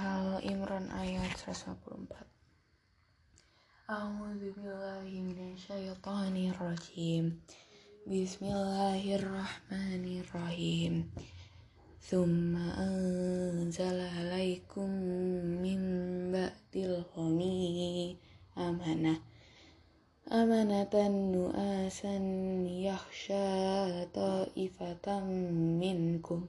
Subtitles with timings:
[0.00, 2.24] Al Imran ayat 154
[3.84, 7.36] A'udzu billahi minasyaitonir rajim
[8.08, 11.04] Bismillahirrahmanirrahim.
[12.00, 14.88] Thumma anzala alaikum
[15.60, 15.84] min
[16.32, 18.16] ba'dil khami
[18.56, 19.20] amanah.
[20.32, 25.28] Amanatan nu'asan yakhsha ta'ifatan
[25.76, 26.48] minkum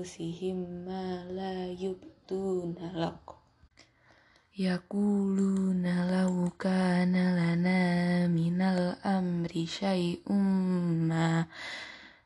[0.00, 3.36] anfusihim ma la yubtuna lak.
[4.56, 11.44] Yaquluna law kana lana minal amri syai'um ma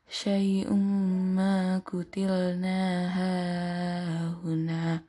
[0.07, 5.03] syai'um ma kutilna hahuna.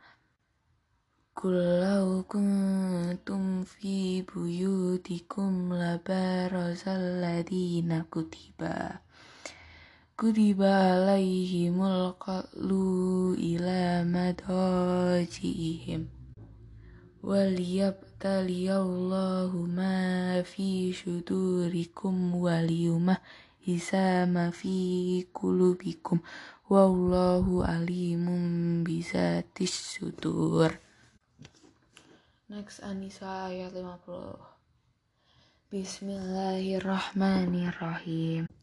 [1.39, 9.07] Kulau kuntum fi buyutikum labarazal ladina kutiba
[10.17, 16.09] Kutiba alaihimul qatlu ila madajiihim
[17.21, 23.21] Waliyabtaliyallahu ma fi syudurikum waliyumah
[23.61, 26.25] hisama fi kulubikum.
[26.73, 30.81] Wallahu alimun bisatis sudur.
[32.49, 34.41] Next Anisa ayat 50
[35.69, 38.56] Bismillahirrahmanirrahim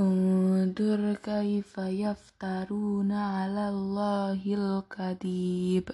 [0.00, 5.92] Undur kaifa yaftaruna ala Allahil kadib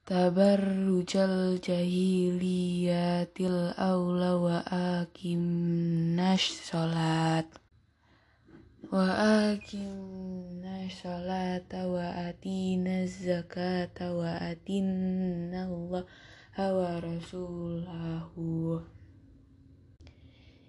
[0.05, 7.49] Tabarrujal jahiliyatil awla wa aqimnash salat.
[8.93, 9.09] Wa
[9.57, 12.13] aqimnash salata wa